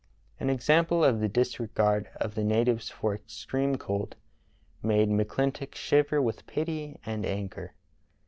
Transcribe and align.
An 0.39 0.49
example 0.49 1.03
of 1.05 1.19
the 1.19 1.29
disregard 1.29 2.09
of 2.15 2.33
the 2.33 2.43
natives 2.43 2.89
for 2.89 3.13
extreme 3.13 3.75
cold 3.77 4.15
made 4.81 5.09
McClintock 5.09 5.75
shiver 5.75 6.19
with 6.19 6.47
pity 6.47 6.97
and 7.05 7.23
anger. 7.23 7.75